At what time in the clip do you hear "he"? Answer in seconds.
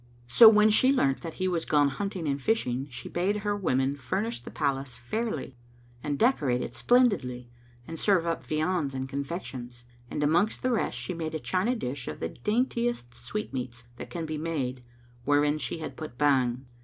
1.35-1.47